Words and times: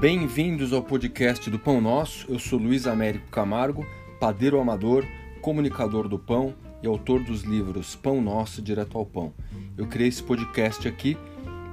Bem-vindos 0.00 0.72
ao 0.72 0.80
podcast 0.80 1.50
do 1.50 1.58
Pão 1.58 1.80
Nosso. 1.80 2.30
Eu 2.30 2.38
sou 2.38 2.56
Luiz 2.56 2.86
Américo 2.86 3.28
Camargo, 3.32 3.84
padeiro 4.20 4.60
amador, 4.60 5.04
comunicador 5.40 6.06
do 6.06 6.16
pão 6.16 6.54
e 6.80 6.86
autor 6.86 7.24
dos 7.24 7.42
livros 7.42 7.96
Pão 7.96 8.22
Nosso 8.22 8.62
Direto 8.62 8.96
ao 8.96 9.04
Pão. 9.04 9.34
Eu 9.76 9.88
criei 9.88 10.08
esse 10.08 10.22
podcast 10.22 10.86
aqui 10.86 11.18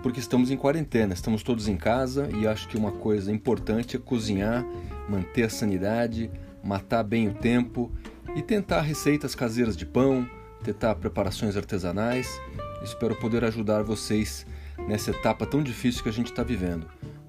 porque 0.01 0.19
estamos 0.19 0.49
em 0.49 0.57
quarentena, 0.57 1.13
estamos 1.13 1.43
todos 1.43 1.67
em 1.67 1.77
casa 1.77 2.27
e 2.35 2.47
acho 2.47 2.67
que 2.67 2.75
uma 2.75 2.91
coisa 2.91 3.31
importante 3.31 3.95
é 3.95 3.99
cozinhar, 3.99 4.65
manter 5.07 5.43
a 5.43 5.49
sanidade, 5.49 6.31
matar 6.63 7.03
bem 7.03 7.27
o 7.27 7.33
tempo 7.35 7.91
e 8.35 8.41
tentar 8.41 8.81
receitas 8.81 9.35
caseiras 9.35 9.77
de 9.77 9.85
pão, 9.85 10.27
tentar 10.63 10.95
preparações 10.95 11.55
artesanais. 11.55 12.41
Espero 12.83 13.15
poder 13.15 13.43
ajudar 13.43 13.83
vocês 13.83 14.47
nessa 14.87 15.11
etapa 15.11 15.45
tão 15.45 15.61
difícil 15.61 16.01
que 16.01 16.09
a 16.09 16.13
gente 16.13 16.31
está 16.31 16.41
vivendo. 16.41 16.87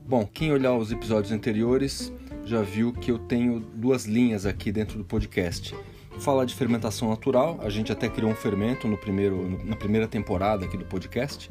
Bom, 0.08 0.24
quem 0.24 0.52
olhar 0.52 0.72
os 0.72 0.92
episódios 0.92 1.32
anteriores 1.32 2.12
já 2.44 2.62
viu 2.62 2.92
que 2.92 3.10
eu 3.10 3.18
tenho 3.18 3.58
duas 3.58 4.04
linhas 4.04 4.46
aqui 4.46 4.70
dentro 4.70 4.96
do 4.96 5.04
podcast. 5.04 5.74
Falar 6.20 6.44
de 6.44 6.54
fermentação 6.54 7.10
natural, 7.10 7.58
a 7.60 7.68
gente 7.68 7.90
até 7.90 8.08
criou 8.08 8.30
um 8.30 8.34
fermento 8.36 8.86
no 8.86 8.96
primeiro, 8.96 9.60
na 9.64 9.74
primeira 9.74 10.06
temporada 10.06 10.64
aqui 10.64 10.76
do 10.76 10.84
podcast, 10.84 11.50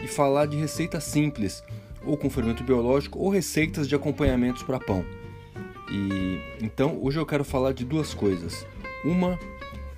e 0.00 0.06
falar 0.06 0.46
de 0.46 0.56
receitas 0.56 1.02
simples, 1.02 1.64
ou 2.06 2.16
com 2.16 2.30
fermento 2.30 2.62
biológico, 2.62 3.18
ou 3.18 3.28
receitas 3.28 3.88
de 3.88 3.94
acompanhamentos 3.96 4.62
para 4.62 4.78
pão. 4.78 5.04
E 5.90 6.38
então 6.64 6.96
hoje 7.02 7.18
eu 7.18 7.26
quero 7.26 7.44
falar 7.44 7.72
de 7.72 7.84
duas 7.84 8.14
coisas. 8.14 8.64
Uma 9.04 9.36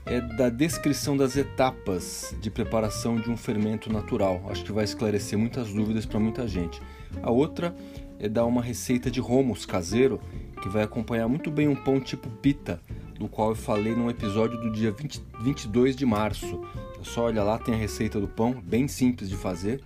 é 0.06 0.18
da 0.18 0.48
descrição 0.48 1.14
das 1.14 1.36
etapas 1.36 2.34
de 2.40 2.50
preparação 2.50 3.16
de 3.16 3.28
um 3.28 3.36
fermento 3.36 3.92
natural. 3.92 4.42
Acho 4.48 4.64
que 4.64 4.72
vai 4.72 4.84
esclarecer 4.84 5.38
muitas 5.38 5.70
dúvidas 5.70 6.06
para 6.06 6.18
muita 6.18 6.48
gente. 6.48 6.80
A 7.22 7.30
outra 7.30 7.74
é 8.18 8.28
dar 8.28 8.46
uma 8.46 8.62
receita 8.62 9.10
de 9.10 9.20
romos 9.20 9.66
caseiro 9.66 10.20
que 10.62 10.68
vai 10.68 10.84
acompanhar 10.84 11.26
muito 11.26 11.50
bem 11.50 11.66
um 11.66 11.74
pão 11.74 11.98
tipo 11.98 12.30
pita, 12.30 12.80
do 13.18 13.28
qual 13.28 13.50
eu 13.50 13.56
falei 13.56 13.94
num 13.94 14.08
episódio 14.08 14.60
do 14.60 14.70
dia 14.70 14.92
20, 14.92 15.20
22 15.40 15.96
de 15.96 16.06
março. 16.06 16.60
É 17.00 17.04
só 17.04 17.24
olha 17.24 17.42
lá, 17.42 17.58
tem 17.58 17.74
a 17.74 17.76
receita 17.76 18.20
do 18.20 18.28
pão, 18.28 18.52
bem 18.64 18.86
simples 18.86 19.28
de 19.28 19.36
fazer, 19.36 19.80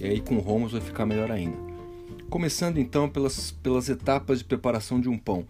e 0.00 0.04
aí 0.04 0.20
com 0.20 0.38
romos 0.38 0.72
vai 0.72 0.80
ficar 0.80 1.06
melhor 1.06 1.30
ainda. 1.30 1.56
Começando 2.28 2.78
então 2.78 3.08
pelas, 3.08 3.52
pelas 3.52 3.88
etapas 3.88 4.38
de 4.38 4.44
preparação 4.44 5.00
de 5.00 5.08
um 5.08 5.16
pão. 5.16 5.46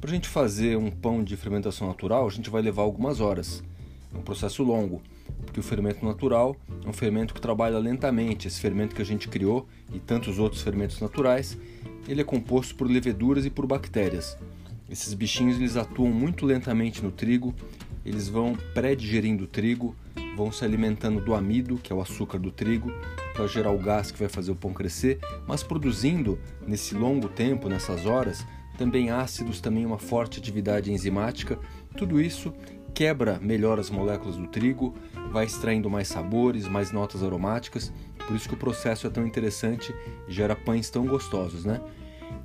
Para 0.00 0.10
a 0.10 0.14
gente 0.14 0.28
fazer 0.28 0.76
um 0.76 0.90
pão 0.90 1.24
de 1.24 1.36
fermentação 1.36 1.88
natural, 1.88 2.26
a 2.26 2.30
gente 2.30 2.48
vai 2.48 2.62
levar 2.62 2.82
algumas 2.82 3.20
horas. 3.20 3.62
É 4.14 4.18
um 4.18 4.22
processo 4.22 4.62
longo, 4.62 5.02
porque 5.44 5.60
o 5.60 5.62
fermento 5.62 6.04
natural 6.04 6.56
é 6.84 6.88
um 6.88 6.92
fermento 6.92 7.34
que 7.34 7.40
trabalha 7.40 7.78
lentamente. 7.78 8.48
Esse 8.48 8.60
fermento 8.60 8.94
que 8.94 9.02
a 9.02 9.04
gente 9.04 9.28
criou 9.28 9.66
e 9.92 9.98
tantos 9.98 10.38
outros 10.38 10.62
fermentos 10.62 11.00
naturais, 11.00 11.56
ele 12.08 12.20
é 12.20 12.24
composto 12.24 12.74
por 12.74 12.90
leveduras 12.90 13.44
e 13.44 13.50
por 13.50 13.66
bactérias. 13.66 14.36
Esses 14.88 15.14
bichinhos 15.14 15.56
eles 15.56 15.76
atuam 15.76 16.10
muito 16.10 16.44
lentamente 16.44 17.02
no 17.02 17.12
trigo, 17.12 17.54
eles 18.04 18.28
vão 18.28 18.56
pré-digerindo 18.74 19.44
o 19.44 19.46
trigo, 19.46 19.94
vão 20.36 20.50
se 20.50 20.64
alimentando 20.64 21.20
do 21.20 21.34
amido, 21.34 21.76
que 21.76 21.92
é 21.92 21.96
o 21.96 22.00
açúcar 22.00 22.38
do 22.38 22.50
trigo, 22.50 22.92
para 23.34 23.46
gerar 23.46 23.70
o 23.70 23.78
gás 23.78 24.10
que 24.10 24.18
vai 24.18 24.28
fazer 24.28 24.50
o 24.50 24.56
pão 24.56 24.72
crescer, 24.72 25.18
mas 25.46 25.62
produzindo 25.62 26.38
nesse 26.66 26.94
longo 26.94 27.28
tempo, 27.28 27.68
nessas 27.68 28.06
horas, 28.06 28.44
também 28.76 29.10
ácidos, 29.10 29.60
também 29.60 29.84
uma 29.84 29.98
forte 29.98 30.38
atividade 30.38 30.90
enzimática. 30.90 31.58
Tudo 31.96 32.20
isso 32.20 32.52
quebra 32.94 33.38
melhor 33.40 33.78
as 33.78 33.90
moléculas 33.90 34.36
do 34.36 34.46
trigo, 34.46 34.94
vai 35.32 35.46
extraindo 35.46 35.88
mais 35.88 36.08
sabores, 36.08 36.68
mais 36.68 36.92
notas 36.92 37.22
aromáticas. 37.22 37.92
Por 38.26 38.36
isso 38.36 38.48
que 38.48 38.54
o 38.54 38.58
processo 38.58 39.06
é 39.06 39.10
tão 39.10 39.26
interessante 39.26 39.94
e 40.28 40.32
gera 40.32 40.54
pães 40.54 40.90
tão 40.90 41.06
gostosos, 41.06 41.64
né? 41.64 41.80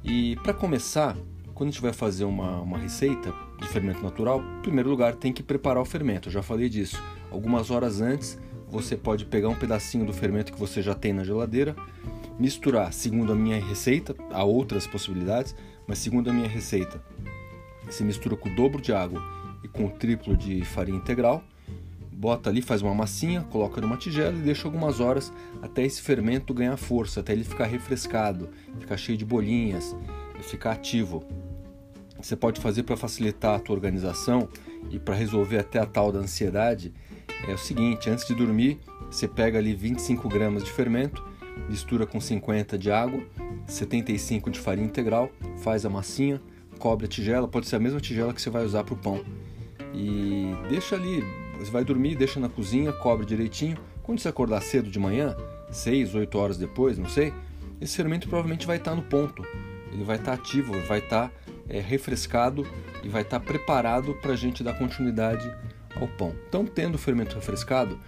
E 0.03 0.35
para 0.38 0.53
começar, 0.53 1.16
quando 1.53 1.69
a 1.69 1.72
gente 1.72 1.81
vai 1.81 1.94
fazer 1.94 2.25
uma, 2.25 2.61
uma 2.61 2.78
receita 2.78 3.33
de 3.59 3.67
fermento 3.67 4.01
natural, 4.01 4.41
em 4.41 4.61
primeiro 4.61 4.89
lugar 4.89 5.16
tem 5.16 5.31
que 5.31 5.44
preparar 5.44 5.81
o 5.81 5.85
fermento. 5.85 6.29
Eu 6.29 6.33
já 6.33 6.41
falei 6.41 6.69
disso. 6.69 7.01
Algumas 7.31 7.69
horas 7.72 8.01
antes, 8.01 8.38
você 8.67 8.95
pode 8.95 9.25
pegar 9.25 9.50
um 9.50 9.56
pedacinho 9.56 10.06
do 10.06 10.13
fermento 10.13 10.51
que 10.51 10.59
você 10.59 10.81
já 10.81 10.94
tem 10.94 11.13
na 11.13 11.23
geladeira, 11.23 11.75
misturar, 12.39 12.91
segundo 12.91 13.31
a 13.31 13.35
minha 13.35 13.63
receita, 13.63 14.16
há 14.31 14.44
outras 14.44 14.85
possibilidades, 14.85 15.56
mas 15.88 16.00
segundo 16.00 16.29
a 16.29 16.33
minha 16.33 16.47
receita, 16.47 17.01
se 17.89 18.03
mistura 18.03 18.35
com 18.35 18.50
o 18.50 18.56
dobro 18.56 18.81
de 18.81 18.91
água 18.91 19.34
com 19.75 19.86
o 19.86 19.90
triplo 19.90 20.36
de 20.36 20.63
farinha 20.63 20.97
integral, 20.97 21.44
bota 22.12 22.50
ali, 22.50 22.62
faz 22.62 22.81
uma 22.81 22.94
massinha, 22.94 23.44
coloca 23.44 23.81
numa 23.81 23.97
tigela 23.97 24.36
e 24.36 24.41
deixa 24.41 24.68
algumas 24.68 25.00
horas 25.00 25.31
até 25.62 25.84
esse 25.84 26.02
fermento 26.02 26.53
ganhar 26.53 26.78
força, 26.78 27.19
até 27.19 27.34
ele 27.34 27.44
ficar 27.44 27.66
refrescado, 27.66 28.50
ficar 28.80 28.97
cheio 28.97 29.18
de 29.18 29.25
bolinhas, 29.25 29.96
ficar 30.41 30.72
ativo. 30.72 31.24
Você 32.22 32.36
pode 32.36 32.62
fazer 32.62 32.84
para 32.84 32.96
facilitar 32.96 33.56
a 33.56 33.59
tua 33.59 33.75
organização 33.75 34.47
e 34.90 34.97
para 34.97 35.13
resolver 35.13 35.58
até 35.58 35.80
a 35.80 35.86
tal 35.86 36.12
da 36.12 36.19
ansiedade, 36.19 36.94
é 37.47 37.53
o 37.53 37.57
seguinte, 37.57 38.09
antes 38.09 38.25
de 38.25 38.34
dormir, 38.34 38.80
você 39.12 39.28
pega 39.28 39.59
ali 39.59 39.75
25 39.75 40.28
gramas 40.28 40.63
de 40.63 40.72
fermento, 40.72 41.24
mistura 41.69 42.07
com 42.07 42.19
50 42.19 42.78
de 42.78 42.90
água, 42.90 43.22
75 43.68 44.50
de 44.50 44.59
farinha 44.59 44.88
integral, 44.88 45.30
faz 45.57 45.86
a 45.86 45.90
massinha, 45.90 46.42
cobre 46.80 47.06
a 47.06 47.09
tigela, 47.09 47.47
pode 47.47 47.68
ser 47.68 47.75
a 47.75 47.80
mesma 47.80 48.00
tigela 48.00 48.34
que 48.34 48.42
você 48.42 48.50
vai 48.50 48.66
usar 48.66 48.84
para 48.84 48.94
o 48.94 48.97
pão. 48.97 49.24
E 49.94 50.53
deixa 50.69 50.96
ali, 50.96 51.23
você 51.57 51.72
vai 51.72 51.84
dormir, 51.84 52.16
deixa 52.16 52.40
na 52.40 52.50
cozinha, 52.50 52.91
cobre 52.91 53.25
direitinho. 53.25 53.78
Quando 54.03 54.19
você 54.19 54.28
acordar 54.28 54.62
cedo 54.62 54.90
de 54.90 55.00
manhã, 55.00 55.35
6, 55.72 56.16
8 56.16 56.38
horas 56.38 56.57
depois, 56.57 56.97
não 56.97 57.09
sei, 57.09 57.34
esse 57.79 57.95
fermento 57.95 58.28
provavelmente 58.28 58.68
vai 58.68 58.78
estar 58.78 58.95
no 58.95 59.01
ponto. 59.01 59.44
Ele 59.91 60.03
vai 60.03 60.18
estar 60.18 60.34
ativo, 60.34 60.74
vai 60.88 61.00
estar 61.00 61.31
é, 61.69 61.79
refrescado 61.79 62.68
e 63.03 63.09
vai 63.09 63.22
estar 63.22 63.40
preparado 63.40 64.13
para 64.16 64.34
a 64.34 64.35
gente 64.35 64.63
dar 64.63 64.78
continuidade 64.78 65.50
ao 65.95 66.07
pão. 66.07 66.35
Então, 66.47 66.66
tendo 66.66 66.95
o 66.95 66.97
fermento 66.97 67.35
refrescado, 67.35 68.00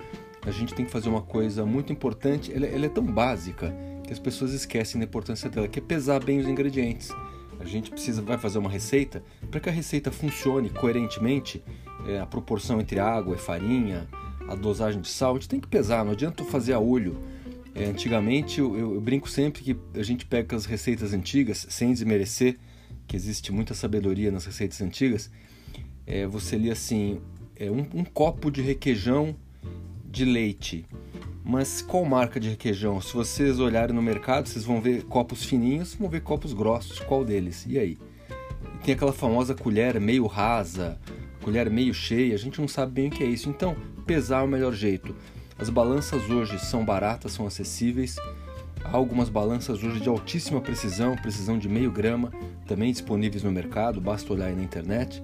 a 0.45 0.51
gente 0.51 0.73
tem 0.73 0.85
que 0.85 0.91
fazer 0.91 1.09
uma 1.09 1.21
coisa 1.21 1.65
muito 1.65 1.91
importante, 1.91 2.53
ela, 2.53 2.65
ela 2.65 2.85
é 2.85 2.89
tão 2.89 3.03
básica 3.05 3.73
que 4.05 4.13
as 4.13 4.19
pessoas 4.19 4.53
esquecem 4.53 4.99
da 4.99 5.05
importância 5.05 5.49
dela, 5.49 5.67
que 5.67 5.79
é 5.79 5.81
pesar 5.81 6.23
bem 6.23 6.39
os 6.39 6.47
ingredientes. 6.47 7.09
A 7.59 7.65
gente 7.65 7.89
precisa 7.89 8.21
vai 8.21 8.37
fazer 8.37 8.59
uma 8.59 8.69
receita 8.69 9.23
para 9.49 9.59
que 9.59 9.69
a 9.69 9.71
receita 9.71 10.11
funcione 10.11 10.69
coerentemente, 10.69 11.63
é, 12.07 12.19
a 12.19 12.25
proporção 12.25 12.79
entre 12.79 12.99
água 12.99 13.35
e 13.35 13.39
farinha, 13.39 14.07
a 14.47 14.55
dosagem 14.55 15.01
de 15.01 15.07
sal, 15.07 15.31
a 15.31 15.33
gente 15.35 15.49
tem 15.49 15.59
que 15.59 15.67
pesar, 15.67 16.05
não 16.05 16.13
adianta 16.13 16.43
fazer 16.45 16.73
a 16.73 16.79
olho. 16.79 17.17
É, 17.75 17.85
antigamente 17.85 18.59
eu, 18.59 18.75
eu, 18.75 18.99
brinco 18.99 19.29
sempre 19.29 19.61
que 19.61 19.77
a 19.93 20.03
gente 20.03 20.25
pega 20.25 20.55
as 20.55 20.65
receitas 20.65 21.13
antigas, 21.13 21.67
sem 21.69 21.91
desmerecer, 21.91 22.57
que 23.07 23.15
existe 23.15 23.51
muita 23.51 23.73
sabedoria 23.73 24.31
nas 24.31 24.45
receitas 24.45 24.81
antigas, 24.81 25.29
é, 26.05 26.25
você 26.25 26.57
lia 26.57 26.73
assim, 26.73 27.21
é, 27.55 27.69
um, 27.69 27.85
um 27.93 28.03
copo 28.03 28.49
de 28.49 28.61
requeijão 28.61 29.35
de 30.05 30.25
leite. 30.25 30.85
Mas 31.49 31.81
qual 31.81 32.03
marca 32.03 32.41
de 32.41 32.49
requeijão? 32.49 32.99
Se 32.99 33.13
vocês 33.13 33.57
olharem 33.57 33.95
no 33.95 34.01
mercado, 34.01 34.49
vocês 34.49 34.65
vão 34.65 34.81
ver 34.81 35.03
copos 35.03 35.45
fininhos, 35.45 35.95
vão 35.95 36.09
ver 36.09 36.19
copos 36.19 36.51
grossos. 36.51 36.99
Qual 36.99 37.23
deles? 37.23 37.65
E 37.65 37.79
aí? 37.79 37.97
Tem 38.83 38.93
aquela 38.93 39.13
famosa 39.13 39.55
colher 39.55 39.97
meio 39.97 40.27
rasa, 40.27 40.99
colher 41.41 41.69
meio 41.69 41.93
cheia, 41.93 42.35
a 42.35 42.37
gente 42.37 42.59
não 42.59 42.67
sabe 42.67 42.91
bem 42.91 43.07
o 43.07 43.11
que 43.11 43.23
é 43.23 43.27
isso. 43.27 43.47
Então, 43.47 43.77
pesar 44.05 44.41
é 44.41 44.43
o 44.43 44.47
melhor 44.47 44.73
jeito. 44.73 45.15
As 45.57 45.69
balanças 45.69 46.29
hoje 46.29 46.59
são 46.59 46.83
baratas, 46.83 47.31
são 47.31 47.47
acessíveis. 47.47 48.17
Há 48.83 48.97
algumas 48.97 49.29
balanças 49.29 49.81
hoje 49.81 50.01
de 50.01 50.09
altíssima 50.09 50.59
precisão, 50.59 51.15
precisão 51.15 51.57
de 51.57 51.69
meio 51.69 51.89
grama, 51.89 52.29
também 52.67 52.91
disponíveis 52.91 53.43
no 53.43 53.53
mercado, 53.53 54.01
basta 54.01 54.33
olhar 54.33 54.47
aí 54.47 54.55
na 54.55 54.63
internet. 54.63 55.23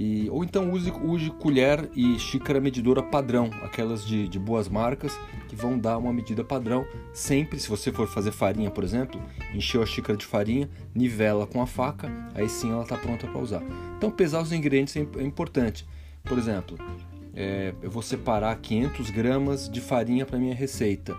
E, 0.00 0.30
ou 0.30 0.42
então 0.42 0.72
use, 0.72 0.90
use 0.90 1.28
colher 1.28 1.90
e 1.94 2.18
xícara 2.18 2.58
medidora 2.58 3.02
padrão, 3.02 3.50
aquelas 3.62 4.02
de, 4.02 4.26
de 4.26 4.38
boas 4.38 4.66
marcas 4.66 5.14
que 5.46 5.54
vão 5.54 5.78
dar 5.78 5.98
uma 5.98 6.10
medida 6.10 6.42
padrão. 6.42 6.86
Sempre, 7.12 7.60
se 7.60 7.68
você 7.68 7.92
for 7.92 8.08
fazer 8.08 8.32
farinha, 8.32 8.70
por 8.70 8.82
exemplo, 8.82 9.20
encheu 9.54 9.82
a 9.82 9.86
xícara 9.86 10.16
de 10.16 10.24
farinha, 10.24 10.70
nivela 10.94 11.46
com 11.46 11.60
a 11.60 11.66
faca, 11.66 12.10
aí 12.34 12.48
sim 12.48 12.72
ela 12.72 12.82
está 12.82 12.96
pronta 12.96 13.26
para 13.26 13.38
usar. 13.38 13.62
Então 13.98 14.10
pesar 14.10 14.40
os 14.40 14.52
ingredientes 14.52 14.96
é, 14.96 15.06
é 15.18 15.22
importante. 15.22 15.86
Por 16.24 16.38
exemplo, 16.38 16.78
é, 17.34 17.74
eu 17.82 17.90
vou 17.90 18.00
separar 18.00 18.56
500 18.56 19.10
gramas 19.10 19.68
de 19.68 19.82
farinha 19.82 20.24
para 20.24 20.38
minha 20.38 20.54
receita. 20.54 21.14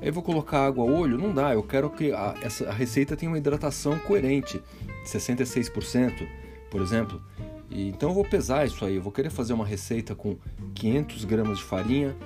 Aí 0.00 0.08
vou 0.12 0.22
colocar 0.22 0.66
água 0.66 0.88
a 0.88 0.92
olho? 0.92 1.18
Não 1.18 1.34
dá, 1.34 1.52
eu 1.52 1.64
quero 1.64 1.90
que 1.90 2.12
a, 2.12 2.36
essa, 2.40 2.68
a 2.68 2.72
receita 2.72 3.16
tenha 3.16 3.28
uma 3.28 3.38
hidratação 3.38 3.98
coerente, 3.98 4.62
66%, 5.04 6.28
por 6.70 6.80
exemplo. 6.80 7.20
Então 7.70 8.10
eu 8.10 8.14
vou 8.14 8.24
pesar 8.24 8.66
isso 8.66 8.84
aí, 8.84 8.96
eu 8.96 9.02
vou 9.02 9.12
querer 9.12 9.30
fazer 9.30 9.52
uma 9.52 9.64
receita 9.64 10.14
com 10.14 10.36
500 10.74 11.24
gramas 11.24 11.58
de 11.58 11.64
farinha. 11.64 12.16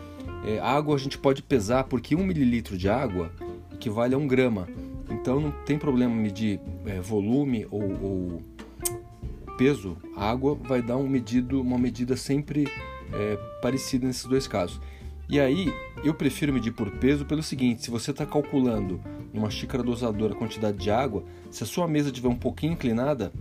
É, 0.46 0.58
água 0.58 0.94
a 0.94 0.98
gente 0.98 1.18
pode 1.18 1.42
pesar 1.42 1.84
porque 1.84 2.14
1 2.14 2.24
mililitro 2.24 2.76
de 2.76 2.88
água 2.88 3.30
equivale 3.72 4.14
a 4.14 4.18
1 4.18 4.26
grama. 4.26 4.68
Então 5.10 5.40
não 5.40 5.50
tem 5.50 5.78
problema 5.78 6.14
medir 6.14 6.60
é, 6.86 7.00
volume 7.00 7.66
ou, 7.70 7.82
ou, 7.82 8.42
peso. 9.56 9.96
A 10.16 10.30
água 10.30 10.54
vai 10.54 10.82
dar 10.82 10.96
um 10.96 11.08
medido, 11.08 11.60
uma 11.60 11.78
medida 11.78 12.16
sempre 12.16 12.66
é, 13.12 13.36
parecida 13.60 14.06
nesses 14.06 14.24
dois 14.24 14.46
casos. 14.46 14.80
E 15.28 15.40
aí, 15.40 15.72
eu 16.02 16.12
prefiro 16.12 16.52
medir 16.52 16.72
por 16.72 16.90
peso 16.90 17.24
pelo 17.24 17.42
seguinte: 17.42 17.82
se 17.82 17.90
você 17.90 18.10
está 18.10 18.26
calculando 18.26 19.00
numa 19.32 19.50
xícara 19.50 19.82
dosadora 19.82 20.34
a 20.34 20.36
quantidade 20.36 20.76
de 20.76 20.90
água, 20.90 21.24
se 21.50 21.62
a 21.62 21.66
sua 21.66 21.88
mesa 21.88 22.08
estiver 22.08 22.28
um 22.28 22.36
pouquinho 22.36 22.74
inclinada, 22.74 23.32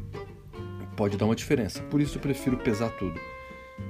pode 0.95 1.17
dar 1.17 1.25
uma 1.25 1.35
diferença. 1.35 1.81
Por 1.83 2.01
isso 2.01 2.17
eu 2.17 2.21
prefiro 2.21 2.57
pesar 2.57 2.89
tudo. 2.91 3.19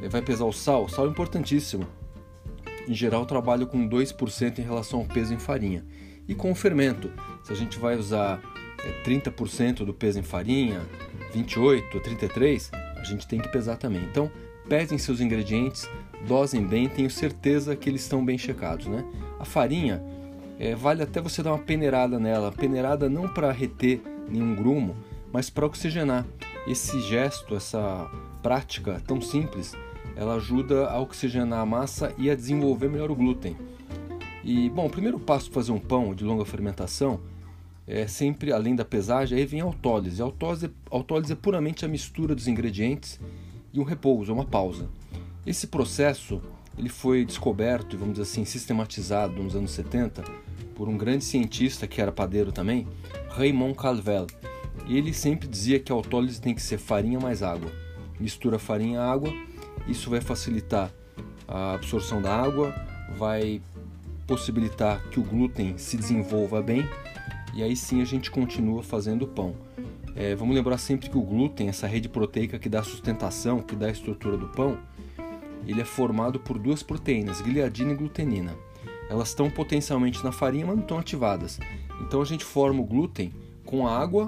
É, 0.01 0.09
vai 0.09 0.21
pesar 0.21 0.45
o 0.45 0.53
sal? 0.53 0.87
Sal 0.87 1.05
é 1.05 1.09
importantíssimo. 1.09 1.87
Em 2.87 2.93
geral, 2.93 3.25
trabalho 3.25 3.67
com 3.67 3.87
2% 3.87 4.59
em 4.59 4.61
relação 4.61 4.99
ao 4.99 5.05
peso 5.05 5.33
em 5.33 5.39
farinha. 5.39 5.85
E 6.27 6.35
com 6.35 6.51
o 6.51 6.55
fermento, 6.55 7.11
se 7.43 7.51
a 7.51 7.55
gente 7.55 7.77
vai 7.79 7.97
usar 7.97 8.41
é, 8.83 9.03
30% 9.03 9.85
do 9.85 9.93
peso 9.93 10.19
em 10.19 10.23
farinha, 10.23 10.81
28 11.33 11.95
ou 11.95 12.01
33, 12.01 12.71
a 12.97 13.03
gente 13.03 13.27
tem 13.27 13.39
que 13.39 13.49
pesar 13.49 13.77
também. 13.77 14.03
Então, 14.03 14.31
pesem 14.67 14.97
seus 14.97 15.19
ingredientes, 15.19 15.89
dosem 16.27 16.65
bem, 16.65 16.87
tenho 16.87 17.09
certeza 17.09 17.75
que 17.75 17.89
eles 17.89 18.01
estão 18.01 18.23
bem 18.23 18.37
checados. 18.37 18.87
Né? 18.87 19.03
A 19.39 19.45
farinha, 19.45 20.01
é, 20.59 20.75
vale 20.75 21.03
até 21.03 21.21
você 21.21 21.41
dar 21.43 21.51
uma 21.51 21.59
peneirada 21.59 22.19
nela, 22.19 22.51
peneirada 22.51 23.09
não 23.09 23.27
para 23.27 23.51
reter 23.51 24.01
nenhum 24.29 24.55
grumo, 24.55 24.95
mas 25.31 25.49
para 25.49 25.65
oxigenar. 25.65 26.25
Esse 26.65 27.01
gesto, 27.01 27.55
essa 27.55 28.09
prática 28.41 29.01
tão 29.05 29.19
simples, 29.19 29.73
ela 30.15 30.35
ajuda 30.35 30.87
a 30.87 30.99
oxigenar 30.99 31.59
a 31.59 31.65
massa 31.65 32.13
e 32.17 32.29
a 32.29 32.35
desenvolver 32.35 32.89
melhor 32.89 33.11
o 33.11 33.15
glúten. 33.15 33.57
E 34.43 34.69
bom, 34.69 34.85
o 34.85 34.89
primeiro 34.89 35.19
passo 35.19 35.49
para 35.49 35.61
fazer 35.61 35.71
um 35.71 35.79
pão 35.79 36.13
de 36.13 36.23
longa 36.23 36.45
fermentação 36.45 37.19
é 37.85 38.07
sempre, 38.07 38.53
além 38.53 38.75
da 38.75 38.85
pesagem, 38.85 39.37
aí 39.37 39.45
vem 39.45 39.61
a 39.61 39.65
autólise. 39.65 40.21
A 40.21 40.25
autólise, 40.25 40.67
a 40.67 40.95
autólise 40.95 41.33
é 41.33 41.35
puramente 41.35 41.83
a 41.83 41.87
mistura 41.87 42.33
dos 42.33 42.47
ingredientes 42.47 43.19
e 43.73 43.79
um 43.79 43.83
repouso, 43.83 44.31
uma 44.31 44.45
pausa. 44.45 44.89
Esse 45.45 45.67
processo 45.67 46.41
ele 46.77 46.89
foi 46.89 47.25
descoberto 47.25 47.93
e 47.93 47.97
vamos 47.97 48.13
dizer 48.13 48.23
assim 48.23 48.45
sistematizado 48.45 49.41
nos 49.41 49.55
anos 49.55 49.71
70 49.71 50.23
por 50.75 50.87
um 50.87 50.97
grande 50.97 51.23
cientista 51.23 51.85
que 51.85 52.01
era 52.01 52.11
padeiro 52.11 52.51
também, 52.51 52.87
Raymond 53.29 53.75
Calvel. 53.75 54.27
E 54.87 54.97
ele 54.97 55.13
sempre 55.13 55.47
dizia 55.47 55.79
que 55.79 55.91
a 55.91 55.95
autólise 55.95 56.41
tem 56.41 56.53
que 56.53 56.61
ser 56.61 56.77
farinha 56.77 57.19
mais 57.19 57.41
água. 57.41 57.71
Mistura 58.19 58.59
farinha 58.59 58.95
e 58.95 59.01
água, 59.01 59.33
isso 59.87 60.09
vai 60.09 60.21
facilitar 60.21 60.91
a 61.47 61.73
absorção 61.73 62.21
da 62.21 62.35
água, 62.35 62.73
vai 63.17 63.61
possibilitar 64.25 65.01
que 65.09 65.19
o 65.19 65.23
glúten 65.23 65.77
se 65.77 65.97
desenvolva 65.97 66.61
bem 66.61 66.87
e 67.53 67.61
aí 67.61 67.75
sim 67.75 68.01
a 68.01 68.05
gente 68.05 68.31
continua 68.31 68.81
fazendo 68.81 69.27
pão. 69.27 69.55
É, 70.15 70.35
vamos 70.35 70.55
lembrar 70.55 70.77
sempre 70.77 71.09
que 71.09 71.17
o 71.17 71.21
glúten, 71.21 71.69
essa 71.69 71.87
rede 71.87 72.07
proteica 72.07 72.59
que 72.59 72.69
dá 72.69 72.83
sustentação, 72.83 73.61
que 73.61 73.75
dá 73.75 73.87
a 73.87 73.91
estrutura 73.91 74.37
do 74.37 74.47
pão, 74.47 74.77
ele 75.65 75.81
é 75.81 75.85
formado 75.85 76.39
por 76.39 76.59
duas 76.59 76.83
proteínas, 76.83 77.41
gliadina 77.41 77.93
e 77.93 77.95
glutenina. 77.95 78.55
Elas 79.09 79.29
estão 79.29 79.49
potencialmente 79.49 80.23
na 80.23 80.31
farinha, 80.31 80.65
mas 80.65 80.75
não 80.75 80.83
estão 80.83 80.97
ativadas. 80.97 81.59
Então 82.01 82.21
a 82.21 82.25
gente 82.25 82.43
forma 82.43 82.81
o 82.81 82.85
glúten 82.85 83.33
com 83.65 83.87
a 83.87 83.97
água 83.97 84.27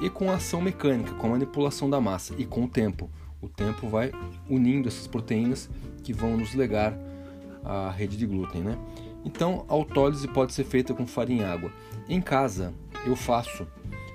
e 0.00 0.10
com 0.10 0.30
a 0.30 0.34
ação 0.34 0.60
mecânica, 0.60 1.12
com 1.14 1.26
a 1.26 1.30
manipulação 1.30 1.88
da 1.88 2.00
massa 2.00 2.34
e 2.38 2.44
com 2.44 2.64
o 2.64 2.68
tempo. 2.68 3.10
O 3.40 3.48
tempo 3.48 3.88
vai 3.88 4.12
unindo 4.48 4.88
essas 4.88 5.06
proteínas 5.06 5.70
que 6.02 6.12
vão 6.12 6.36
nos 6.36 6.54
legar 6.54 6.96
a 7.64 7.90
rede 7.90 8.16
de 8.16 8.26
glúten, 8.26 8.62
né? 8.62 8.78
Então, 9.24 9.64
a 9.68 9.72
autólise 9.72 10.28
pode 10.28 10.52
ser 10.52 10.64
feita 10.64 10.94
com 10.94 11.06
farinha 11.06 11.42
e 11.42 11.44
água. 11.44 11.72
Em 12.08 12.20
casa, 12.20 12.72
eu 13.04 13.16
faço 13.16 13.66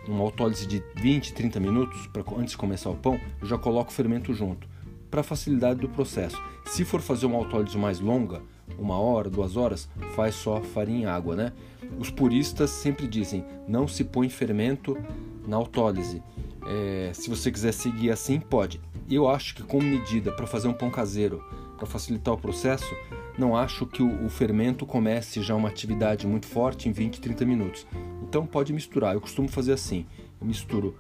uma 0.08 0.24
autólise 0.24 0.66
de 0.66 0.84
20, 0.96 1.34
30 1.34 1.60
minutos, 1.60 2.08
pra, 2.08 2.24
antes 2.38 2.52
de 2.52 2.58
começar 2.58 2.90
o 2.90 2.96
pão, 2.96 3.20
eu 3.42 3.48
já 3.48 3.58
coloco 3.58 3.92
o 3.92 3.94
fermento 3.94 4.34
junto, 4.34 4.68
para 5.10 5.22
facilidade 5.22 5.82
do 5.82 5.90
processo. 5.90 6.42
Se 6.66 6.86
for 6.86 7.02
fazer 7.02 7.26
uma 7.26 7.38
autólise 7.38 7.78
mais 7.78 8.00
longa, 8.00 8.42
uma 8.78 8.98
hora, 8.98 9.30
duas 9.30 9.58
horas, 9.58 9.90
faz 10.16 10.36
só 10.36 10.62
farinha 10.62 11.04
e 11.04 11.06
água, 11.06 11.36
né? 11.36 11.52
Os 12.00 12.10
puristas 12.10 12.70
sempre 12.70 13.08
dizem, 13.08 13.46
não 13.68 13.88
se 13.88 14.04
põe 14.04 14.30
fermento 14.30 14.98
na 15.48 15.58
autólise. 15.58 16.22
É, 16.66 17.12
se 17.14 17.30
você 17.30 17.52
quiser 17.52 17.74
seguir 17.74 18.12
assim, 18.12 18.40
pode. 18.40 18.80
Eu 19.10 19.28
acho 19.28 19.56
que 19.56 19.64
como 19.64 19.84
medida 19.84 20.32
para 20.32 20.48
fazer 20.48 20.68
um 20.68 20.74
pão 20.74 20.90
caseiro, 20.90 21.44
para 21.78 21.86
facilitar 21.86 22.34
o 22.34 22.38
processo, 22.38 22.96
não 23.38 23.56
acho 23.56 23.86
que 23.86 24.04
o, 24.04 24.26
o, 24.26 24.30
fermento 24.30 24.86
comece 24.86 25.42
já 25.42 25.56
uma 25.56 25.70
atividade 25.70 26.28
muito 26.28 26.46
forte 26.46 26.88
em 26.88 26.92
20, 26.92 27.20
30 27.20 27.46
minutos. 27.46 27.88
Então 28.22 28.46
pode 28.46 28.72
misturar. 28.72 29.14
Eu 29.14 29.22
costumo 29.22 29.48
fazer 29.48 29.74
assim. 29.74 30.06
Eu 30.40 30.48
misturo, 30.48 30.96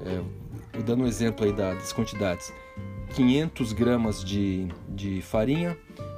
é, 0.00 0.80
dando 0.80 1.04
um 1.04 1.06
exemplo 1.06 1.44
aí 1.44 1.52
das 1.52 1.92
quantidades. 1.92 2.52
500 3.14 3.72
gramas 3.72 4.24
de, 4.24 4.68
de 4.88 5.20
farinha, 5.22 5.76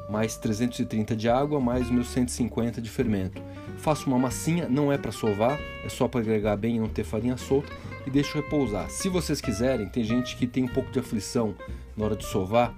mais 0.08 0.36
330 0.36 1.16
de 1.16 1.28
água, 1.28 1.60
mais 1.60 1.90
meus 1.90 2.08
150 2.08 2.80
de 2.80 2.88
fermento. 2.88 3.42
Faço 3.78 4.06
uma 4.08 4.18
massinha, 4.18 4.68
não 4.68 4.92
é 4.92 4.98
para 4.98 5.12
sovar, 5.12 5.58
é 5.84 5.88
só 5.88 6.08
para 6.08 6.20
agregar 6.20 6.56
bem 6.56 6.76
e 6.76 6.80
não 6.80 6.88
ter 6.88 7.04
farinha 7.04 7.36
solta 7.36 7.72
e 8.06 8.10
deixo 8.10 8.36
repousar. 8.36 8.88
Se 8.88 9.08
vocês 9.08 9.40
quiserem, 9.40 9.88
tem 9.88 10.04
gente 10.04 10.36
que 10.36 10.46
tem 10.46 10.64
um 10.64 10.68
pouco 10.68 10.90
de 10.90 10.98
aflição 10.98 11.54
na 11.96 12.04
hora 12.04 12.16
de 12.16 12.24
sovar, 12.24 12.74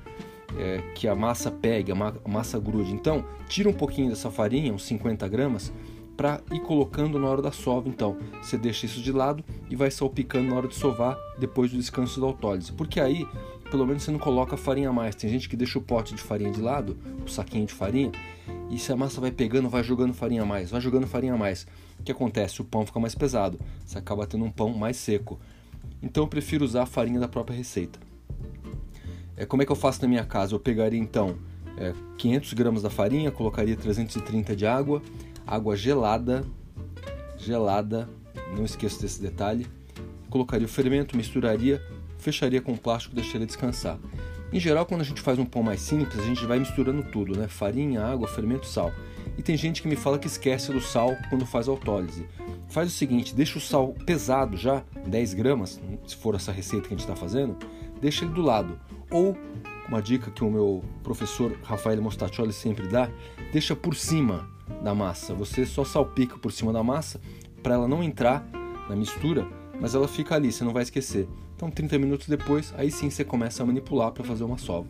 é, 0.57 0.83
que 0.95 1.07
a 1.07 1.15
massa 1.15 1.51
pegue, 1.51 1.93
a, 1.93 1.95
a 1.95 2.29
massa 2.29 2.59
grude. 2.59 2.93
Então, 2.93 3.25
tira 3.49 3.69
um 3.69 3.73
pouquinho 3.73 4.09
dessa 4.09 4.31
farinha, 4.31 4.73
uns 4.73 4.85
50 4.87 5.29
gramas, 5.29 5.73
para 6.17 6.41
ir 6.51 6.61
colocando 6.61 7.19
na 7.19 7.29
hora 7.29 7.43
da 7.43 7.53
sova. 7.53 7.89
Então, 7.89 8.17
você 8.43 8.57
deixa 8.57 8.87
isso 8.87 9.01
de 9.01 9.13
lado 9.13 9.45
e 9.71 9.77
vai 9.77 9.91
salpicando 9.91 10.49
na 10.49 10.57
hora 10.57 10.67
de 10.67 10.75
sovar 10.75 11.17
depois 11.39 11.71
do 11.71 11.77
descanso 11.77 12.21
da 12.21 12.27
autólise. 12.27 12.73
Porque 12.73 12.99
aí, 12.99 13.25
pelo 13.71 13.87
menos 13.87 14.03
você 14.03 14.11
não 14.11 14.19
coloca 14.19 14.57
farinha 14.57 14.91
a 14.91 14.93
mais. 14.93 15.15
Tem 15.15 15.29
gente 15.29 15.49
que 15.49 15.57
deixa 15.57 15.79
o 15.79 15.83
pote 15.83 16.15
de 16.15 16.23
farinha 16.23 16.51
de 16.51 16.61
lado, 16.61 16.97
o 17.25 17.29
saquinho 17.29 17.67
de 17.67 17.73
farinha, 17.73 18.13
e 18.71 18.79
se 18.79 18.93
a 18.93 18.97
massa 18.97 19.21
vai 19.21 19.31
pegando, 19.31 19.69
vai 19.69 19.83
jogando 19.83 20.13
farinha 20.13 20.43
a 20.43 20.47
mais, 20.47 20.71
vai 20.71 20.81
jogando 20.81 21.07
farinha 21.07 21.35
a 21.35 21.37
mais. 21.37 21.67
O 21.99 22.03
que 22.03 22.13
acontece? 22.13 22.61
O 22.61 22.65
pão 22.65 22.85
fica 22.85 23.01
mais 23.01 23.15
pesado, 23.15 23.59
você 23.85 23.99
acaba 23.99 24.27
tendo 24.27 24.45
um 24.45 24.51
pão 24.51 24.71
mais 24.71 24.97
seco. 24.97 25.39
Então 26.03 26.25
eu 26.25 26.29
prefiro 26.29 26.65
usar 26.65 26.83
a 26.83 26.87
farinha 26.87 27.21
da 27.21 27.29
própria 27.29 27.57
receita. 27.57 27.99
É, 29.37 29.47
como 29.47 29.63
é 29.63 29.67
que 29.67 29.73
eu 29.73 29.77
faço 29.77 30.03
na 30.03 30.09
minha 30.09 30.25
casa? 30.25 30.55
Eu 30.55 30.61
pegaria 30.61 30.99
então 30.99 31.37
é, 31.77 31.95
500 32.17 32.53
gramas 32.55 32.83
da 32.83 32.91
farinha, 32.91 33.31
colocaria 33.31 33.77
330 33.77 34.57
de 34.57 34.67
água, 34.67 35.01
água 35.47 35.77
gelada, 35.77 36.45
gelada, 37.37 38.09
não 38.57 38.65
esqueça 38.65 39.01
desse 39.01 39.21
detalhe. 39.21 39.67
Colocaria 40.29 40.67
o 40.67 40.69
fermento, 40.69 41.17
misturaria, 41.17 41.83
fecharia 42.19 42.61
com 42.61 42.77
plástico 42.77 43.15
e 43.15 43.21
deixaria 43.21 43.47
descansar. 43.47 43.99
Em 44.53 44.59
geral, 44.59 44.87
quando 44.87 45.03
a 45.03 45.05
gente 45.05 45.21
faz 45.21 45.39
um 45.39 45.45
pão 45.45 45.63
mais 45.63 45.81
simples, 45.81 46.19
a 46.19 46.25
gente 46.25 46.45
vai 46.47 46.59
misturando 46.59 47.03
tudo, 47.03 47.39
né? 47.39 47.49
Farinha, 47.49 48.03
água, 48.03 48.27
fermento, 48.27 48.67
sal. 48.67 48.93
E 49.37 49.43
tem 49.43 49.57
gente 49.57 49.83
que 49.83 49.89
me 49.89 49.95
fala 49.95 50.19
que 50.19 50.27
esquece 50.27 50.73
do 50.73 50.81
sal 50.81 51.17
quando 51.29 51.45
faz 51.45 51.69
autólise. 51.69 52.27
Faz 52.69 52.89
o 52.89 52.95
seguinte, 52.95 53.35
deixa 53.35 53.59
o 53.59 53.61
sal 53.61 53.95
pesado 54.07 54.57
já, 54.57 54.83
10 55.07 55.35
gramas, 55.35 55.81
se 56.07 56.17
for 56.17 56.35
essa 56.35 56.51
receita 56.51 56.89
que 56.89 56.95
a 56.95 56.97
gente 56.97 57.07
está 57.07 57.15
fazendo, 57.15 57.57
deixa 58.01 58.25
ele 58.25 58.35
do 58.35 58.43
lado. 58.43 58.79
Ou, 59.11 59.37
uma 59.87 60.03
dica 60.03 60.31
que 60.31 60.43
o 60.43 60.51
meu 60.51 60.83
professor 61.03 61.57
Rafael 61.63 62.01
Mostaccioli 62.03 62.53
sempre 62.53 62.89
dá, 62.89 63.11
deixa 63.53 63.77
por 63.77 63.95
cima 63.95 64.49
da 64.83 64.95
massa. 64.95 65.35
Você 65.35 65.65
só 65.65 65.85
salpica 65.85 66.39
por 66.39 66.53
cima 66.53 66.73
da 66.73 66.83
massa 66.83 67.21
para 67.63 67.75
ela 67.75 67.89
não 67.89 68.03
entrar 68.03 68.47
na 68.89 68.97
mistura, 68.97 69.47
mas 69.81 69.95
ela 69.95 70.09
fica 70.09 70.35
ali, 70.35 70.51
você 70.51 70.65
não 70.65 70.73
vai 70.73 70.83
esquecer. 70.83 71.29
Então, 71.59 71.73
30 71.73 71.99
minutos 71.99 72.29
depois, 72.29 72.73
aí 72.79 72.89
sim 72.89 73.11
você 73.11 73.25
começa 73.25 73.65
a 73.65 73.67
manipular 73.67 74.13
para 74.13 74.23
fazer 74.23 74.45
uma 74.45 74.57
sova. 74.57 74.87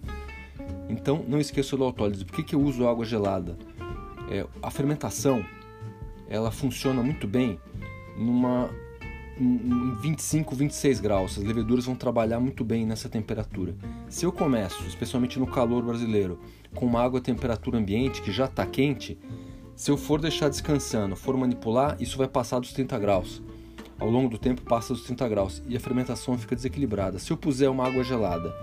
Então, 0.86 1.24
não 1.26 1.40
esqueça 1.40 1.74
do 1.78 1.82
autólise. 1.82 2.26
Por 2.26 2.36
que, 2.36 2.42
que 2.42 2.54
eu 2.54 2.60
uso 2.60 2.86
água 2.86 3.06
gelada? 3.06 3.56
É, 4.30 4.46
a 4.60 4.70
fermentação 4.70 5.42
ela 6.28 6.50
funciona 6.50 7.02
muito 7.02 7.26
bem 7.26 7.58
numa 8.18 8.68
em 9.40 9.94
25, 9.94 10.54
26 10.54 11.00
graus. 11.00 11.38
As 11.38 11.44
leveduras 11.44 11.86
vão 11.86 11.94
trabalhar 11.94 12.38
muito 12.38 12.62
bem 12.62 12.84
nessa 12.84 13.08
temperatura. 13.08 13.74
Se 14.06 14.26
eu 14.26 14.30
começo, 14.30 14.86
especialmente 14.86 15.38
no 15.38 15.46
calor 15.46 15.82
brasileiro, 15.82 16.38
com 16.74 16.84
uma 16.84 17.02
água 17.02 17.18
a 17.18 17.22
temperatura 17.22 17.78
ambiente 17.78 18.20
que 18.20 18.30
já 18.30 18.44
está 18.44 18.66
quente, 18.66 19.18
se 19.74 19.90
eu 19.90 19.96
for 19.96 20.20
deixar 20.20 20.50
descansando, 20.50 21.16
for 21.16 21.34
manipular, 21.34 21.96
isso 21.98 22.18
vai 22.18 22.28
passar 22.28 22.58
dos 22.58 22.74
30 22.74 22.98
graus. 22.98 23.42
Ao 23.98 24.08
longo 24.08 24.28
do 24.28 24.38
tempo 24.38 24.62
passa 24.62 24.92
dos 24.92 25.02
30 25.02 25.28
graus 25.28 25.62
e 25.66 25.76
a 25.76 25.80
fermentação 25.80 26.38
fica 26.38 26.54
desequilibrada. 26.54 27.18
Se 27.18 27.30
eu 27.30 27.36
puser 27.36 27.70
uma 27.70 27.86
água 27.86 28.04
gelada, 28.04 28.54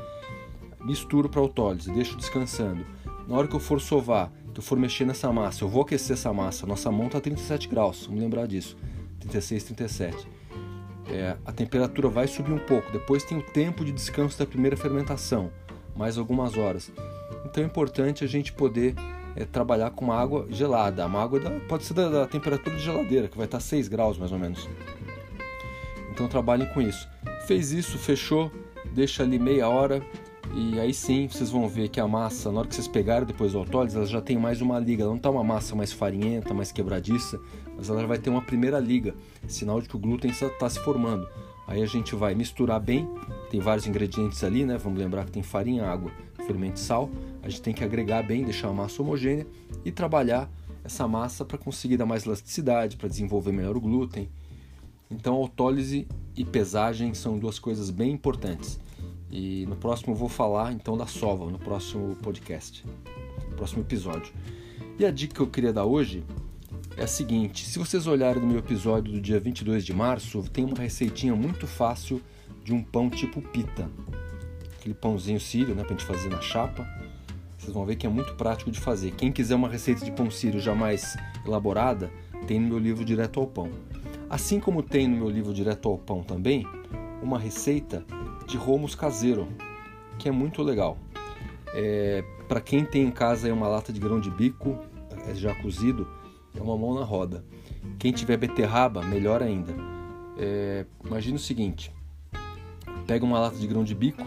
misturo 0.82 1.30
para 1.30 1.42
autólise, 1.42 1.92
deixo 1.92 2.16
descansando. 2.16 2.86
Na 3.28 3.36
hora 3.36 3.48
que 3.48 3.56
eu 3.56 3.60
for 3.60 3.82
sovar, 3.82 4.32
que 4.54 4.60
eu 4.60 4.64
for 4.64 4.78
mexer 4.78 5.06
nessa 5.06 5.32
massa, 5.34 5.64
eu 5.64 5.68
vou 5.68 5.82
aquecer 5.82 6.14
essa 6.14 6.32
massa. 6.32 6.66
Nossa 6.66 6.92
mão 6.92 7.08
está 7.08 7.18
a 7.18 7.22
37 7.22 7.68
graus, 7.68 8.06
vamos 8.06 8.22
lembrar 8.22 8.48
disso. 8.48 8.78
36, 9.20 9.64
37 9.64 10.36
é, 11.10 11.38
a 11.46 11.52
temperatura 11.52 12.08
vai 12.08 12.28
subir 12.28 12.52
um 12.52 12.60
pouco. 12.60 12.92
Depois 12.92 13.24
tem 13.24 13.38
o 13.38 13.42
tempo 13.42 13.84
de 13.84 13.92
descanso 13.92 14.38
da 14.38 14.46
primeira 14.46 14.76
fermentação, 14.76 15.52
mais 15.96 16.18
algumas 16.18 16.58
horas. 16.58 16.92
Então 17.46 17.64
é 17.64 17.66
importante 17.66 18.24
a 18.24 18.28
gente 18.28 18.52
poder 18.52 18.96
é, 19.36 19.46
trabalhar 19.46 19.92
com 19.92 20.06
uma 20.06 20.20
água 20.20 20.48
gelada. 20.50 21.06
Uma 21.06 21.22
água 21.22 21.40
da, 21.40 21.52
pode 21.68 21.86
ser 21.86 21.94
da, 21.94 22.10
da, 22.10 22.28
temperatura 22.28 22.76
de 22.76 22.84
geladeira, 22.84 23.28
que 23.28 23.38
vai 23.38 23.46
estar 23.46 23.60
6 23.60 23.88
graus 23.88 24.18
mais 24.18 24.32
ou 24.32 24.40
menos. 24.40 24.68
Então 26.16 26.30
trabalhem 26.30 26.66
com 26.68 26.82
isso. 26.82 27.10
Fez 27.46 27.74
isso, 27.74 27.98
fechou, 27.98 28.50
deixa 28.94 29.22
ali 29.22 29.38
meia 29.38 29.68
hora 29.68 30.02
E 30.54 30.80
aí 30.80 30.94
sim, 30.94 31.28
vocês 31.28 31.50
vão 31.50 31.68
ver 31.68 31.90
que 31.90 32.00
a 32.00 32.08
massa, 32.08 32.50
na 32.50 32.60
hora 32.60 32.68
que 32.70 32.76
vocês 32.76 32.88
pegarem 32.88 33.28
depois 33.28 33.52
do 33.52 33.60
autólise, 33.60 33.98
ela 33.98 34.06
já 34.06 34.22
tem 34.22 34.38
mais 34.38 34.62
uma 34.62 34.80
liga. 34.80 35.04
Ela 35.04 35.10
não 35.10 35.18
está 35.18 35.30
uma 35.30 35.44
massa 35.44 35.76
mais 35.76 35.92
farinhenta, 35.92 36.54
mais 36.54 36.72
quebradiça, 36.72 37.38
mas 37.76 37.90
ela 37.90 38.08
vai 38.08 38.18
ter 38.18 38.30
uma 38.30 38.42
primeira 38.42 38.80
liga, 38.80 39.14
sinal 39.46 39.82
de 39.82 39.90
que 39.90 39.96
o 39.98 40.00
glúten 40.00 40.32
está 40.32 40.70
se 40.70 40.80
formando. 40.80 41.28
Aí 41.68 41.84
a 41.84 41.86
gente 41.86 42.16
vai 42.16 42.34
misturar 42.34 42.80
bem, 42.80 43.10
tem 43.52 43.60
vários 43.60 43.86
ingredientes 43.86 44.42
ali, 44.44 44.64
né? 44.64 44.78
Vamos 44.78 44.98
lembrar 44.98 45.26
que 45.26 45.32
tem 45.32 45.44
farinha, 45.44 45.86
água, 45.86 46.12
fermento 46.48 46.78
e 46.78 46.80
sal. 46.80 47.10
A 47.44 47.50
gente 47.50 47.62
tem 47.62 47.74
que 47.74 47.84
agregar 47.84 48.24
bem, 48.24 48.46
deixar 48.46 48.70
a 48.70 48.74
massa 48.74 49.02
homogênea 49.02 49.46
e 49.84 49.92
trabalhar 49.92 50.50
essa 50.86 51.06
massa 51.08 51.44
para 51.44 51.58
conseguir 51.58 51.98
dar 51.98 52.06
mais 52.06 52.26
elasticidade, 52.26 52.96
para 52.96 53.10
desenvolver 53.10 53.52
melhor 53.52 53.76
o 53.76 53.82
glúten. 53.82 54.30
Então, 55.10 55.36
autólise 55.36 56.08
e 56.36 56.44
pesagem 56.44 57.14
são 57.14 57.38
duas 57.38 57.60
coisas 57.60 57.90
bem 57.90 58.12
importantes. 58.12 58.80
E 59.32 59.66
no 59.66 59.76
próximo 59.76 60.14
eu 60.14 60.18
vou 60.18 60.30
falar 60.30 60.72
então 60.72 60.98
da 60.98 61.08
sova, 61.08 61.50
no 61.50 61.60
próximo 61.60 62.16
podcast, 62.18 62.86
no 63.50 63.56
próximo 63.56 63.82
episódio. 63.82 64.34
E 64.98 65.06
a 65.06 65.12
dica 65.12 65.36
que 65.36 65.42
eu 65.42 65.48
queria 65.48 65.74
dar 65.74 65.86
hoje 65.86 66.24
é 66.98 67.04
a 67.04 67.08
seguinte: 67.08 67.66
se 67.66 67.78
vocês 67.78 68.08
olharem 68.08 68.42
no 68.42 68.48
meu 68.48 68.60
episódio 68.60 69.12
do 69.12 69.22
dia 69.22 69.40
22 69.40 69.86
de 69.86 69.94
março, 69.94 70.44
tem 70.44 70.64
uma 70.64 70.78
receitinha 70.78 71.36
muito 71.36 71.68
fácil 71.68 72.22
de 72.64 72.74
um 72.74 72.82
pão 72.82 73.10
tipo 73.10 73.42
pita. 73.42 73.90
Aquele 74.80 74.96
pãozinho 74.96 75.40
sírio, 75.40 75.76
né, 75.76 75.84
pra 75.84 75.92
gente 75.92 76.06
fazer 76.06 76.30
na 76.30 76.42
chapa. 76.42 76.88
Vocês 77.58 77.74
vão 77.74 77.86
ver 77.86 77.96
que 77.96 78.06
é 78.06 78.10
muito 78.10 78.36
prático 78.36 78.70
de 78.70 78.80
fazer. 78.80 79.12
Quem 79.12 79.32
quiser 79.32 79.56
uma 79.56 79.68
receita 79.68 80.06
de 80.06 80.12
pão 80.12 80.30
sírio 80.30 80.60
já 80.60 80.76
mais 80.76 81.18
elaborada, 81.46 82.12
tem 82.48 82.60
no 82.60 82.68
meu 82.68 82.80
livro 82.80 83.04
Direto 83.04 83.40
ao 83.40 83.48
Pão. 83.48 83.72
Assim 84.30 84.60
como 84.60 84.82
tem 84.82 85.08
no 85.08 85.18
meu 85.18 85.30
livro 85.30 85.54
Direto 85.54 85.88
ao 85.88 85.98
Pão 85.98 86.24
também, 86.24 86.66
uma 87.22 87.38
receita 87.38 88.06
de 88.48 88.58
romos 88.58 88.96
caseiro, 88.96 89.48
que 90.18 90.28
é 90.28 90.32
muito 90.32 90.62
legal. 90.64 90.98
É, 91.74 92.24
Para 92.48 92.62
quem 92.62 92.86
tem 92.86 93.04
em 93.04 93.12
casa 93.12 93.52
uma 93.54 93.68
lata 93.68 93.92
de 93.92 94.00
grão 94.00 94.20
de 94.20 94.32
bico 94.32 94.78
é 95.28 95.34
já 95.34 95.54
cozido, 95.56 96.08
é 96.56 96.62
uma 96.62 96.78
mão 96.78 96.94
na 96.94 97.04
roda. 97.04 97.44
Quem 97.98 98.12
tiver 98.12 98.38
beterraba, 98.38 99.02
melhor 99.04 99.42
ainda. 99.42 99.74
É, 100.38 100.86
imagina 101.04 101.38
o 101.38 101.40
seguinte: 101.40 101.92
pega 103.08 103.26
uma 103.26 103.40
lata 103.40 103.58
de 103.58 103.68
grão 103.68 103.84
de 103.84 103.96
bico, 103.96 104.26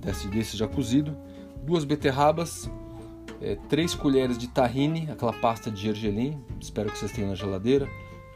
desse, 0.00 0.28
desse 0.28 0.56
já 0.56 0.68
cozido, 0.68 1.16
duas 1.62 1.84
beterrabas, 1.84 2.70
é, 3.40 3.56
três 3.68 3.94
colheres 3.94 4.36
de 4.36 4.48
tahine, 4.48 5.08
aquela 5.10 5.32
pasta 5.32 5.70
de 5.70 5.80
gergelim, 5.80 6.38
espero 6.60 6.90
que 6.90 6.98
vocês 6.98 7.12
tenham 7.12 7.30
na 7.30 7.34
geladeira, 7.34 7.88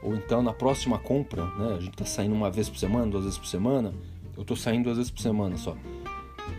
ou 0.03 0.15
então 0.15 0.43
na 0.43 0.53
próxima 0.53 0.99
compra, 0.99 1.45
né, 1.45 1.75
a 1.77 1.81
gente 1.81 1.95
está 1.95 2.05
saindo 2.05 2.35
uma 2.35 2.51
vez 2.51 2.69
por 2.69 2.79
semana, 2.79 3.07
duas 3.07 3.25
vezes 3.25 3.39
por 3.39 3.47
semana, 3.47 3.93
eu 4.37 4.43
estou 4.43 4.57
saindo 4.57 4.85
duas 4.85 4.97
vezes 4.97 5.11
por 5.11 5.21
semana 5.21 5.57
só. 5.57 5.77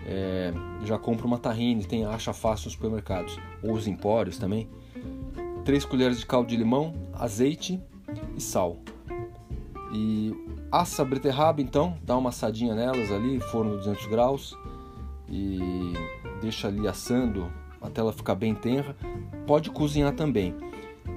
É, 0.06 0.54
já 0.86 0.98
compro 0.98 1.28
uma 1.28 1.38
tahine, 1.38 1.84
tem 1.86 2.06
acha 2.06 2.34
fácil 2.34 2.66
nos 2.66 2.74
supermercados, 2.74 3.40
ou 3.64 3.74
os 3.74 3.88
empórios 3.88 4.38
também. 4.38 4.70
3 5.66 5.86
colheres 5.86 6.20
de 6.20 6.26
caldo 6.26 6.50
de 6.50 6.58
limão, 6.58 6.94
azeite 7.14 7.82
e 8.36 8.42
sal. 8.42 8.78
E 9.92 10.34
assa 10.72 11.02
a 11.02 11.06
beterraba 11.06 11.62
então, 11.62 11.98
dá 12.04 12.18
uma 12.18 12.30
assadinha 12.30 12.76
nelas 12.76 13.12
ali, 13.12 13.40
forno 13.40 13.78
200 13.78 14.06
graus 14.08 14.58
e 15.28 15.94
deixa 16.42 16.68
ali 16.68 16.88
assando 16.88 17.52
até 17.82 18.02
ela 18.02 18.12
ficar 18.12 18.36
bem 18.36 18.54
tenra. 18.54 18.96
Pode 19.48 19.70
cozinhar 19.70 20.14
também. 20.14 20.56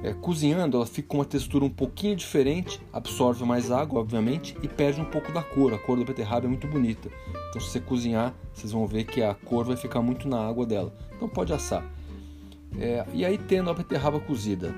É, 0.03 0.13
cozinhando, 0.13 0.77
ela 0.77 0.87
fica 0.87 1.09
com 1.09 1.19
uma 1.19 1.25
textura 1.25 1.65
um 1.65 1.71
pouquinho 1.71 2.17
diferente, 2.17 2.81
absorve 2.93 3.45
mais 3.45 3.71
água, 3.71 4.01
obviamente, 4.01 4.57
e 4.61 4.67
perde 4.67 5.01
um 5.01 5.05
pouco 5.05 5.33
da 5.33 5.43
cor. 5.43 5.73
A 5.73 5.79
cor 5.79 5.97
da 5.97 6.05
beterraba 6.05 6.47
é 6.47 6.49
muito 6.49 6.67
bonita. 6.67 7.09
Então, 7.49 7.61
se 7.61 7.69
você 7.69 7.81
cozinhar, 7.81 8.35
vocês 8.53 8.73
vão 8.73 8.85
ver 8.87 9.05
que 9.05 9.23
a 9.23 9.35
cor 9.35 9.65
vai 9.65 9.77
ficar 9.77 10.03
muito 10.03 10.29
na 10.29 10.45
água 10.45 10.67
dela. 10.67 10.93
Então, 11.15 11.29
pode 11.29 11.53
assar. 11.53 11.85
É, 12.77 13.07
e 13.13 13.25
aí, 13.25 13.39
tendo 13.39 13.71
a 13.71 13.75
beterraba 13.75 14.19
cozida, 14.19 14.75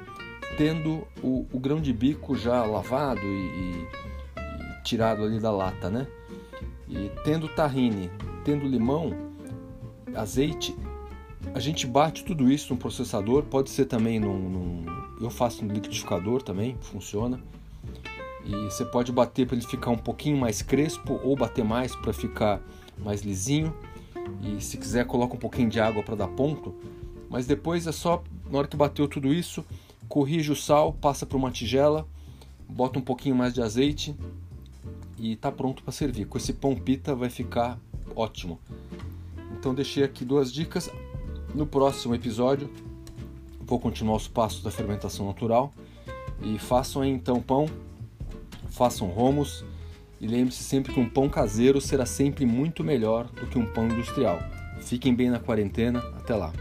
tendo 0.59 1.07
o, 1.23 1.47
o 1.51 1.59
grão 1.59 1.81
de 1.81 1.93
bico 1.93 2.37
já 2.37 2.63
lavado 2.65 3.23
e, 3.23 3.25
e, 3.25 3.89
e, 4.37 4.83
tirado 4.83 5.23
ali 5.25 5.41
da 5.41 5.51
lata, 5.51 5.89
né? 5.89 6.07
E 6.87 7.11
tendo 7.25 7.49
tahine, 7.49 8.11
tendo 8.45 8.67
limão, 8.67 9.15
azeite, 10.15 10.77
a 11.55 11.61
gente 11.61 11.87
bate 11.87 12.25
tudo 12.25 12.51
isso 12.51 12.75
no 12.75 12.79
processador, 12.79 13.45
pode 13.45 13.71
ser 13.71 13.87
também 13.87 14.21
num, 14.21 14.39
num 14.39 15.04
eu 15.21 15.31
faço 15.31 15.65
no 15.65 15.73
liquidificador 15.73 16.43
também, 16.43 16.77
funciona. 16.81 17.41
E 18.45 18.53
você 18.65 18.85
pode 18.85 19.11
bater 19.11 19.47
para 19.47 19.57
ele 19.57 19.67
ficar 19.67 19.91
um 19.91 19.99
pouquinho 19.99 20.37
mais 20.37 20.61
crespo 20.61 21.19
ou 21.23 21.37
bater 21.37 21.65
mais 21.65 21.97
para 21.97 22.13
ficar 22.13 22.61
mais 22.99 23.23
lisinho. 23.23 23.75
E 24.43 24.61
se 24.63 24.77
quiser 24.77 25.07
coloca 25.07 25.35
um 25.35 25.39
pouquinho 25.39 25.71
de 25.71 25.81
água 25.81 26.03
para 26.03 26.15
dar 26.15 26.29
ponto. 26.29 26.75
Mas 27.31 27.47
depois 27.47 27.87
é 27.87 27.93
só 27.93 28.23
na 28.51 28.59
hora 28.59 28.69
que 28.69 28.77
bateu 28.77 29.09
tudo 29.09 29.33
isso, 29.33 29.65
corrige 30.09 30.53
o 30.53 30.57
sal, 30.57 30.93
passa 30.93 31.25
para 31.25 31.37
uma 31.37 31.51
tigela, 31.51 32.07
bota 32.69 32.99
um 32.99 33.03
pouquinho 33.03 33.35
mais 33.35 33.55
de 33.55 33.63
azeite 33.63 34.15
e 35.19 35.37
tá 35.37 35.51
pronto 35.51 35.83
para 35.83 35.93
servir. 35.93 36.27
Com 36.27 36.39
esse 36.39 36.53
pão 36.53 36.75
pita 36.77 37.15
vai 37.15 37.31
ficar 37.31 37.79
ótimo. 38.15 38.61
Então 39.53 39.75
deixei 39.75 40.05
aqui 40.05 40.25
duas 40.25 40.53
dicas. 40.53 40.91
No 41.55 41.67
próximo 41.67 42.15
episódio 42.15 42.69
vou 43.75 43.81
continuar 43.81 44.15
os 44.17 44.29
passos 44.29 44.63
da 44.63 44.71
fermentação 44.71 45.27
natural 45.27 45.73
e 46.41 46.57
façam 46.61 47.05
então 47.05 47.41
pão, 47.41 47.67
façam 48.69 49.09
romos 49.09 49.65
e 50.21 50.29
lembre-se 50.29 50.63
sempre 50.63 50.93
que 50.93 51.01
um 51.01 51.09
pão 51.09 51.29
caseiro 51.29 51.81
será 51.81 52.07
sempre 52.07 52.47
muito 52.47 52.85
melhor 52.85 53.27
do 53.27 53.49
que 53.49 53.59
um 53.59 53.67
pão 53.67 53.89
industrial. 53.89 54.39
Fiquem 54.81 55.13
bem 55.13 55.29
na 55.29 55.41
quarentena, 55.41 55.99
até 56.17 56.37
lá. 56.37 56.53